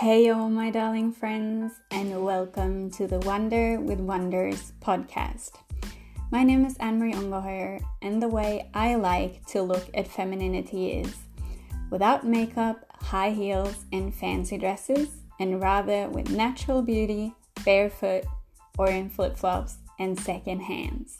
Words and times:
Hey, 0.00 0.30
all 0.30 0.48
my 0.48 0.70
darling 0.70 1.12
friends, 1.12 1.74
and 1.90 2.24
welcome 2.24 2.90
to 2.92 3.06
the 3.06 3.18
Wonder 3.18 3.78
with 3.78 4.00
Wonders 4.00 4.72
podcast. 4.80 5.50
My 6.30 6.42
name 6.42 6.64
is 6.64 6.78
Anne 6.78 6.98
Marie 6.98 7.12
Ungehoyer, 7.12 7.82
and 8.00 8.22
the 8.22 8.28
way 8.28 8.70
I 8.72 8.94
like 8.94 9.44
to 9.48 9.60
look 9.60 9.90
at 9.92 10.08
femininity 10.08 10.92
is 10.92 11.14
without 11.90 12.26
makeup, 12.26 12.86
high 13.02 13.32
heels, 13.32 13.84
and 13.92 14.14
fancy 14.14 14.56
dresses, 14.56 15.10
and 15.38 15.60
rather 15.60 16.08
with 16.08 16.30
natural 16.30 16.80
beauty, 16.80 17.34
barefoot, 17.62 18.24
or 18.78 18.88
in 18.88 19.10
flip 19.10 19.36
flops 19.36 19.76
and 19.98 20.18
second 20.18 20.60
hands. 20.60 21.18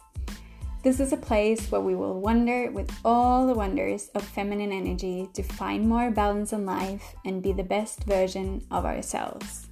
This 0.82 0.98
is 0.98 1.12
a 1.12 1.18
place 1.18 1.70
where 1.70 1.82
we 1.82 1.94
will 1.94 2.18
wonder 2.18 2.70
with 2.70 2.90
all 3.04 3.46
the 3.46 3.52
wonders 3.52 4.08
of 4.14 4.24
feminine 4.24 4.72
energy 4.72 5.28
to 5.34 5.42
find 5.42 5.86
more 5.86 6.10
balance 6.10 6.54
in 6.54 6.64
life 6.64 7.14
and 7.22 7.42
be 7.42 7.52
the 7.52 7.62
best 7.62 8.04
version 8.04 8.64
of 8.70 8.86
ourselves. 8.86 9.66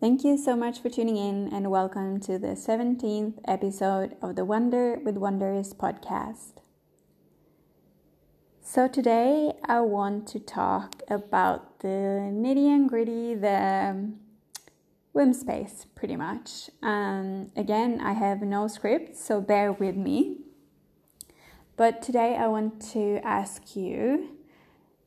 Thank 0.00 0.24
you 0.24 0.38
so 0.38 0.56
much 0.56 0.80
for 0.80 0.88
tuning 0.88 1.18
in 1.18 1.52
and 1.52 1.70
welcome 1.70 2.18
to 2.20 2.38
the 2.38 2.56
17th 2.56 3.34
episode 3.46 4.16
of 4.22 4.34
the 4.34 4.46
Wonder 4.46 4.98
with 5.04 5.18
Wonders 5.18 5.74
podcast. 5.74 6.62
So, 8.62 8.88
today 8.88 9.52
I 9.62 9.80
want 9.80 10.26
to 10.28 10.40
talk 10.40 11.02
about 11.10 11.80
the 11.80 12.32
nitty 12.32 12.66
and 12.74 12.88
gritty, 12.88 13.34
the 13.34 14.16
womb 15.16 15.32
space 15.32 15.86
pretty 15.94 16.14
much. 16.14 16.68
Um, 16.82 17.50
again, 17.56 18.00
I 18.02 18.12
have 18.12 18.42
no 18.42 18.68
script, 18.68 19.16
so 19.16 19.40
bear 19.40 19.72
with 19.72 19.96
me. 19.96 20.40
But 21.74 22.02
today 22.02 22.36
I 22.36 22.48
want 22.48 22.82
to 22.92 23.20
ask 23.24 23.74
you 23.74 24.36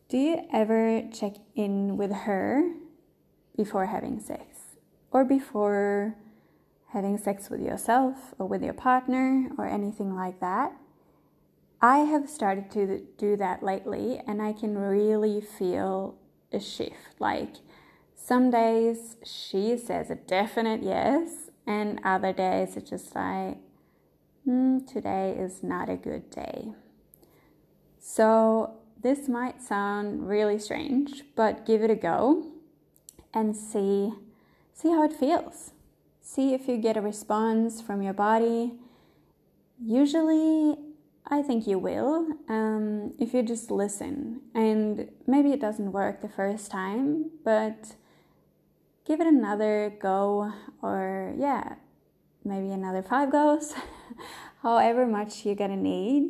do 0.09 0.17
you 0.17 0.47
ever 0.51 1.03
check 1.13 1.35
in 1.53 1.95
with 1.95 2.11
her 2.11 2.73
before 3.55 3.85
having 3.85 4.19
sex? 4.19 4.77
Or 5.11 5.23
before 5.23 6.15
having 6.87 7.19
sex 7.19 7.51
with 7.51 7.61
yourself 7.61 8.33
or 8.39 8.47
with 8.47 8.63
your 8.63 8.73
partner 8.73 9.51
or 9.59 9.67
anything 9.67 10.15
like 10.15 10.39
that? 10.39 10.71
I 11.79 11.99
have 11.99 12.27
started 12.27 12.71
to 12.71 13.05
do 13.19 13.37
that 13.37 13.61
lately 13.61 14.19
and 14.25 14.41
I 14.41 14.53
can 14.53 14.75
really 14.75 15.39
feel 15.39 16.17
a 16.51 16.59
shift. 16.59 17.19
Like, 17.19 17.57
some 18.25 18.51
days 18.51 19.15
she 19.23 19.77
says 19.77 20.09
a 20.09 20.15
definite 20.15 20.83
yes, 20.83 21.49
and 21.65 21.99
other 22.03 22.33
days 22.33 22.75
it's 22.75 22.89
just 22.89 23.15
like, 23.15 23.57
mm, 24.47 24.85
today 24.85 25.35
is 25.37 25.63
not 25.63 25.89
a 25.89 25.95
good 25.95 26.29
day. 26.29 26.73
So, 27.99 28.75
this 29.01 29.27
might 29.29 29.61
sound 29.61 30.27
really 30.27 30.59
strange, 30.59 31.23
but 31.35 31.65
give 31.65 31.81
it 31.81 31.89
a 31.89 31.95
go 31.95 32.47
and 33.33 33.55
see 33.55 34.13
see 34.73 34.89
how 34.89 35.03
it 35.03 35.13
feels. 35.13 35.71
See 36.21 36.53
if 36.53 36.67
you 36.67 36.77
get 36.77 36.97
a 36.97 37.01
response 37.01 37.81
from 37.81 38.01
your 38.01 38.13
body. 38.13 38.73
Usually, 39.81 40.77
I 41.27 41.41
think 41.41 41.67
you 41.67 41.77
will 41.79 42.27
um, 42.47 43.13
if 43.19 43.33
you 43.33 43.43
just 43.43 43.71
listen. 43.71 44.41
And 44.53 45.09
maybe 45.27 45.51
it 45.51 45.59
doesn't 45.59 45.91
work 45.91 46.21
the 46.21 46.29
first 46.29 46.71
time, 46.71 47.31
but 47.43 47.95
give 49.09 49.19
it 49.19 49.25
another 49.25 49.91
go, 49.99 50.53
or 50.83 51.33
yeah, 51.35 51.73
maybe 52.45 52.69
another 52.71 53.01
five 53.01 53.31
goes, 53.31 53.73
however 54.61 55.07
much 55.07 55.45
you're 55.45 55.55
gonna 55.55 55.75
need. 55.75 56.29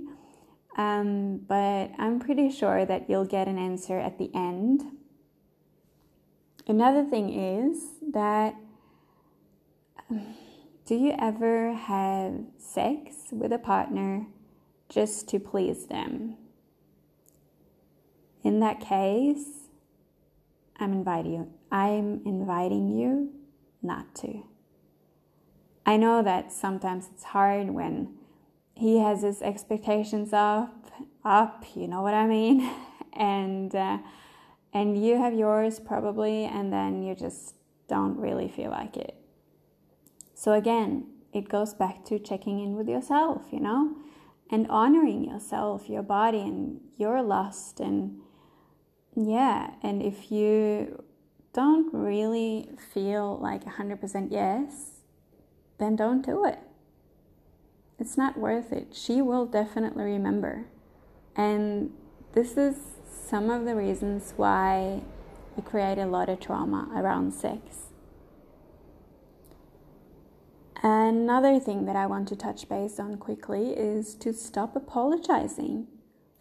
Um, 0.77 1.41
but 1.45 1.91
I'm 1.99 2.21
pretty 2.21 2.49
sure 2.49 2.85
that 2.85 3.09
you'll 3.09 3.25
get 3.25 3.49
an 3.49 3.57
answer 3.57 3.99
at 3.99 4.17
the 4.17 4.31
end. 4.33 4.83
Another 6.67 7.03
thing 7.03 7.33
is 7.37 7.83
that 8.13 8.55
um, 10.09 10.35
do 10.85 10.95
you 10.95 11.13
ever 11.19 11.73
have 11.73 12.45
sex 12.57 13.27
with 13.33 13.51
a 13.51 13.59
partner 13.59 14.27
just 14.87 15.27
to 15.29 15.39
please 15.39 15.87
them? 15.87 16.37
In 18.41 18.61
that 18.61 18.79
case, 18.79 19.67
I'm 20.79 20.93
inviting 20.93 21.33
you. 21.33 21.58
I'm 21.71 22.21
inviting 22.25 22.89
you 22.89 23.31
not 23.81 24.15
to. 24.15 24.43
I 25.85 25.97
know 25.97 26.21
that 26.21 26.51
sometimes 26.51 27.09
it's 27.13 27.23
hard 27.23 27.71
when 27.71 28.15
he 28.75 28.99
has 28.99 29.23
his 29.23 29.41
expectations 29.41 30.33
up, 30.33 30.91
up. 31.25 31.65
You 31.75 31.87
know 31.87 32.01
what 32.01 32.13
I 32.13 32.27
mean, 32.27 32.69
and 33.13 33.73
uh, 33.75 33.97
and 34.73 35.03
you 35.03 35.17
have 35.17 35.33
yours 35.33 35.79
probably, 35.79 36.45
and 36.45 36.71
then 36.71 37.03
you 37.03 37.15
just 37.15 37.55
don't 37.87 38.17
really 38.17 38.47
feel 38.47 38.69
like 38.69 38.97
it. 38.97 39.15
So 40.33 40.53
again, 40.53 41.07
it 41.33 41.49
goes 41.49 41.73
back 41.73 42.05
to 42.05 42.19
checking 42.19 42.59
in 42.59 42.75
with 42.75 42.87
yourself, 42.87 43.47
you 43.51 43.59
know, 43.59 43.95
and 44.49 44.67
honoring 44.67 45.25
yourself, 45.25 45.89
your 45.89 46.03
body, 46.03 46.39
and 46.39 46.79
your 46.97 47.21
lust, 47.21 47.79
and 47.79 48.19
yeah, 49.15 49.71
and 49.83 50.01
if 50.01 50.31
you 50.31 51.03
don't 51.53 51.93
really 51.93 52.69
feel 52.93 53.37
like 53.39 53.65
100% 53.65 54.31
yes, 54.31 55.01
then 55.77 55.95
don't 55.95 56.25
do 56.25 56.45
it. 56.45 56.59
It's 57.99 58.17
not 58.17 58.37
worth 58.37 58.71
it. 58.71 58.95
She 58.95 59.21
will 59.21 59.45
definitely 59.45 60.03
remember. 60.03 60.65
And 61.35 61.91
this 62.33 62.57
is 62.57 62.75
some 63.09 63.49
of 63.49 63.65
the 63.65 63.75
reasons 63.75 64.33
why 64.37 65.01
we 65.55 65.63
create 65.63 65.97
a 65.97 66.05
lot 66.05 66.29
of 66.29 66.39
trauma 66.39 66.89
around 66.95 67.33
sex. 67.33 67.89
Another 70.81 71.59
thing 71.59 71.85
that 71.85 71.97
I 71.97 72.05
want 72.05 72.29
to 72.29 72.37
touch 72.37 72.69
base 72.69 72.99
on 72.99 73.17
quickly 73.17 73.71
is 73.71 74.15
to 74.15 74.31
stop 74.31 74.77
apologizing. 74.77 75.87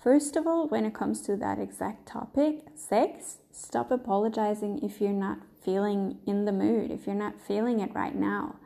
First 0.01 0.37
of 0.37 0.47
all, 0.47 0.69
when 0.69 0.85
it 0.85 0.95
comes 0.95 1.21
to 1.23 1.37
that 1.37 1.59
exact 1.59 2.07
topic, 2.07 2.67
sex, 2.77 3.39
stop 3.51 3.91
apologizing 3.91 4.79
if 4.83 5.01
you're 5.01 5.11
not 5.11 5.39
feeling 5.65 6.19
in 6.25 6.45
the 6.45 6.53
mood, 6.53 6.93
if 6.93 7.07
you're 7.07 7.17
not 7.17 7.41
feeling 7.41 7.81
it 7.81 7.95
right 7.95 8.15
now. 8.15 8.57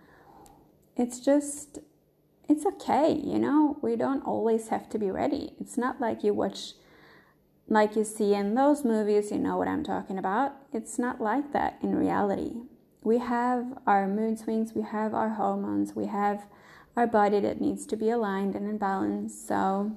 It's 0.94 1.20
just, 1.20 1.78
it's 2.50 2.66
okay, 2.66 3.12
you 3.12 3.38
know? 3.38 3.78
We 3.80 3.96
don't 3.96 4.20
always 4.26 4.68
have 4.68 4.90
to 4.90 4.98
be 4.98 5.10
ready. 5.10 5.54
It's 5.58 5.78
not 5.78 6.00
like 6.00 6.22
you 6.22 6.34
watch, 6.34 6.74
like 7.66 7.96
you 7.96 8.04
see 8.04 8.34
in 8.34 8.54
those 8.54 8.84
movies, 8.84 9.30
you 9.30 9.38
know 9.38 9.56
what 9.56 9.68
I'm 9.68 9.82
talking 9.82 10.18
about. 10.18 10.52
It's 10.70 10.98
not 10.98 11.18
like 11.18 11.52
that 11.54 11.78
in 11.82 11.94
reality. 11.94 12.56
We 13.02 13.18
have 13.18 13.78
our 13.86 14.06
mood 14.06 14.38
swings, 14.38 14.74
we 14.74 14.82
have 14.82 15.14
our 15.14 15.30
hormones, 15.30 15.96
we 15.96 16.06
have 16.06 16.44
our 16.94 17.06
body 17.06 17.40
that 17.40 17.60
needs 17.60 17.86
to 17.86 17.96
be 17.96 18.10
aligned 18.10 18.54
and 18.54 18.68
in 18.68 18.76
balance. 18.76 19.34
So, 19.34 19.96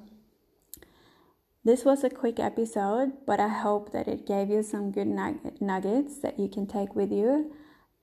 this 1.66 1.84
was 1.84 2.04
a 2.04 2.10
quick 2.10 2.38
episode, 2.38 3.10
but 3.26 3.40
I 3.40 3.48
hope 3.48 3.90
that 3.90 4.06
it 4.06 4.24
gave 4.24 4.50
you 4.50 4.62
some 4.62 4.92
good 4.92 5.08
nuggets 5.08 6.18
that 6.20 6.38
you 6.38 6.48
can 6.48 6.68
take 6.68 6.94
with 6.94 7.10
you. 7.10 7.52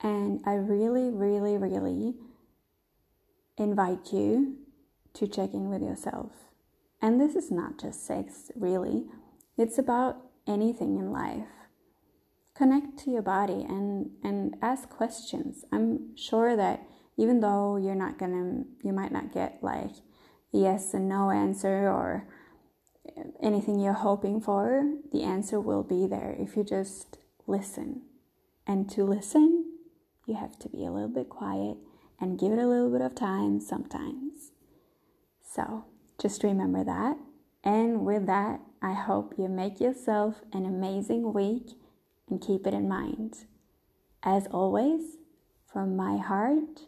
And 0.01 0.41
I 0.45 0.55
really, 0.55 1.09
really, 1.09 1.55
really 1.55 2.15
invite 3.57 4.11
you 4.11 4.57
to 5.13 5.27
check 5.29 5.53
in 5.53 5.69
with 5.69 5.81
yourself. 5.81 6.31
And 7.01 7.21
this 7.21 7.37
is 7.37 7.51
not 7.51 7.79
just 7.79 8.05
sex, 8.05 8.51
really, 8.53 9.05
it's 9.57 9.77
about 9.77 10.17
anything 10.45 10.97
in 10.97 11.13
life. 11.13 11.47
Connect 12.55 12.99
to 12.99 13.11
your 13.11 13.21
body 13.21 13.65
and, 13.67 14.11
and 14.25 14.57
ask 14.61 14.89
questions. 14.89 15.63
I'm 15.71 16.17
sure 16.17 16.57
that 16.57 16.85
even 17.15 17.39
though 17.39 17.77
you're 17.77 17.95
not 17.95 18.19
gonna, 18.19 18.63
you 18.83 18.91
might 18.91 19.13
not 19.13 19.33
get 19.33 19.59
like 19.61 19.91
yes 20.51 20.93
and 20.93 21.07
no 21.07 21.31
answer 21.31 21.89
or 21.89 22.27
anything 23.41 23.79
you're 23.79 23.93
hoping 23.93 24.39
for, 24.41 24.93
the 25.11 25.23
answer 25.23 25.59
will 25.59 25.83
be 25.83 26.07
there 26.07 26.35
if 26.39 26.55
you 26.55 26.63
just 26.63 27.17
listen. 27.47 28.03
And 28.65 28.89
to 28.91 29.03
listen, 29.03 29.65
you 30.25 30.35
have 30.35 30.57
to 30.59 30.69
be 30.69 30.85
a 30.85 30.91
little 30.91 31.09
bit 31.09 31.29
quiet 31.29 31.77
and 32.19 32.39
give 32.39 32.51
it 32.51 32.59
a 32.59 32.67
little 32.67 32.89
bit 32.89 33.01
of 33.01 33.15
time 33.15 33.59
sometimes. 33.59 34.51
So 35.43 35.85
just 36.19 36.43
remember 36.43 36.83
that. 36.83 37.17
And 37.63 38.05
with 38.05 38.25
that, 38.27 38.61
I 38.81 38.93
hope 38.93 39.35
you 39.37 39.47
make 39.47 39.79
yourself 39.79 40.41
an 40.51 40.65
amazing 40.65 41.33
week 41.33 41.71
and 42.29 42.41
keep 42.41 42.65
it 42.65 42.73
in 42.73 42.87
mind. 42.87 43.45
As 44.23 44.47
always, 44.47 45.17
from 45.71 45.95
my 45.95 46.17
heart 46.17 46.81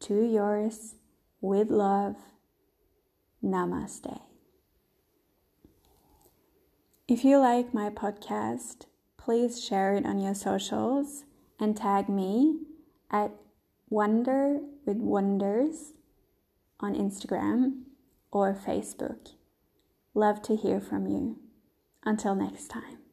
to 0.00 0.24
yours, 0.24 0.96
with 1.40 1.70
love, 1.70 2.16
namaste. 3.42 4.25
If 7.08 7.24
you 7.24 7.38
like 7.38 7.72
my 7.72 7.88
podcast, 7.88 8.86
please 9.16 9.64
share 9.64 9.94
it 9.94 10.04
on 10.04 10.18
your 10.18 10.34
socials 10.34 11.22
and 11.60 11.76
tag 11.76 12.08
me 12.08 12.62
at 13.12 13.30
Wonder 13.88 14.58
with 14.84 14.96
Wonders 14.96 15.92
on 16.80 16.96
Instagram 16.96 17.82
or 18.32 18.54
Facebook. 18.54 19.34
Love 20.14 20.42
to 20.42 20.56
hear 20.56 20.80
from 20.80 21.06
you. 21.06 21.38
Until 22.04 22.34
next 22.34 22.66
time. 22.66 23.05